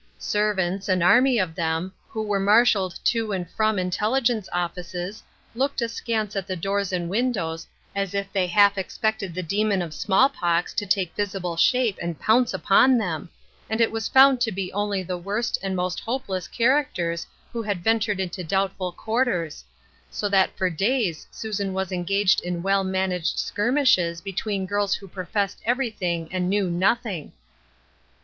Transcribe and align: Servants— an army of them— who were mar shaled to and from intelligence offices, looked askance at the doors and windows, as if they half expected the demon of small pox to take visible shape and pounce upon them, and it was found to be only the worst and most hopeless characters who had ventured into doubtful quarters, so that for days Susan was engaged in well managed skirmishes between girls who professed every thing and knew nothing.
Servants— 0.17 0.89
an 0.89 1.03
army 1.03 1.37
of 1.37 1.53
them— 1.53 1.93
who 2.09 2.23
were 2.23 2.39
mar 2.39 2.65
shaled 2.65 2.97
to 3.03 3.31
and 3.31 3.47
from 3.51 3.77
intelligence 3.77 4.49
offices, 4.51 5.21
looked 5.53 5.79
askance 5.79 6.35
at 6.35 6.47
the 6.47 6.55
doors 6.55 6.91
and 6.91 7.07
windows, 7.07 7.67
as 7.95 8.15
if 8.15 8.25
they 8.33 8.47
half 8.47 8.79
expected 8.79 9.35
the 9.35 9.43
demon 9.43 9.79
of 9.79 9.93
small 9.93 10.27
pox 10.27 10.73
to 10.73 10.87
take 10.87 11.15
visible 11.15 11.55
shape 11.55 11.99
and 12.01 12.19
pounce 12.19 12.51
upon 12.51 12.97
them, 12.97 13.29
and 13.69 13.79
it 13.79 13.91
was 13.91 14.07
found 14.07 14.41
to 14.41 14.51
be 14.51 14.73
only 14.73 15.03
the 15.03 15.19
worst 15.19 15.59
and 15.61 15.75
most 15.75 15.99
hopeless 15.99 16.47
characters 16.47 17.27
who 17.53 17.61
had 17.61 17.83
ventured 17.83 18.19
into 18.19 18.43
doubtful 18.43 18.91
quarters, 18.91 19.63
so 20.09 20.27
that 20.27 20.57
for 20.57 20.67
days 20.71 21.27
Susan 21.29 21.73
was 21.75 21.91
engaged 21.91 22.41
in 22.41 22.63
well 22.63 22.83
managed 22.83 23.37
skirmishes 23.37 24.19
between 24.19 24.65
girls 24.65 24.95
who 24.95 25.07
professed 25.07 25.61
every 25.63 25.91
thing 25.91 26.27
and 26.31 26.49
knew 26.49 26.71
nothing. 26.71 27.31